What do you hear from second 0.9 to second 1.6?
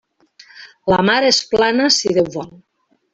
La mar és